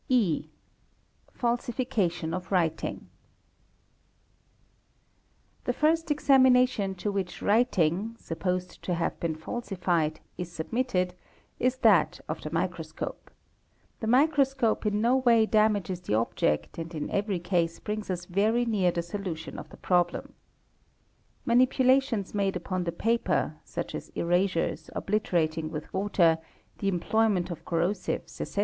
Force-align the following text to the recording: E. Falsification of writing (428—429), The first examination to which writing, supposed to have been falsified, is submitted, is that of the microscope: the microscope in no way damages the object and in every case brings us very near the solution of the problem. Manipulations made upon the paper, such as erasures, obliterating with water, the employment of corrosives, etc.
E. 0.09 0.47
Falsification 1.31 2.33
of 2.33 2.51
writing 2.51 3.07
(428—429), 5.65 5.65
The 5.65 5.73
first 5.73 6.09
examination 6.09 6.95
to 6.95 7.11
which 7.11 7.43
writing, 7.43 8.15
supposed 8.19 8.81
to 8.81 8.95
have 8.95 9.19
been 9.19 9.35
falsified, 9.35 10.19
is 10.39 10.51
submitted, 10.51 11.13
is 11.59 11.77
that 11.77 12.19
of 12.27 12.41
the 12.41 12.49
microscope: 12.51 13.29
the 13.99 14.07
microscope 14.07 14.87
in 14.87 15.01
no 15.01 15.17
way 15.17 15.45
damages 15.45 16.01
the 16.01 16.15
object 16.15 16.79
and 16.79 16.95
in 16.95 17.07
every 17.11 17.37
case 17.37 17.77
brings 17.79 18.09
us 18.09 18.25
very 18.25 18.65
near 18.65 18.89
the 18.89 19.03
solution 19.03 19.59
of 19.59 19.69
the 19.69 19.77
problem. 19.77 20.33
Manipulations 21.45 22.33
made 22.33 22.55
upon 22.55 22.85
the 22.85 22.91
paper, 22.91 23.53
such 23.63 23.93
as 23.93 24.09
erasures, 24.15 24.89
obliterating 24.95 25.69
with 25.69 25.93
water, 25.93 26.39
the 26.79 26.87
employment 26.87 27.51
of 27.51 27.63
corrosives, 27.65 28.41
etc. 28.41 28.59